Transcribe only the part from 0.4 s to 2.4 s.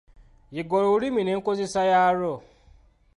Yiga olulimi n'enkozesa yaalwo.